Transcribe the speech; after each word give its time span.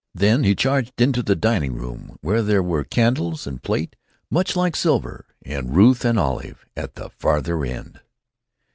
Then 0.15 0.43
he 0.43 0.55
charged 0.55 0.99
into 0.99 1.21
the 1.21 1.35
dining 1.35 1.73
room, 1.75 2.17
where 2.21 2.41
there 2.41 2.63
were 2.63 2.83
candles 2.83 3.45
and 3.45 3.61
plate 3.61 3.95
much 4.31 4.55
like 4.55 4.75
silver—and 4.75 5.75
Ruth 5.75 6.03
and 6.03 6.17
Olive 6.17 6.65
at 6.75 6.95
the 6.95 7.11
farther 7.11 7.63
end. 7.63 7.99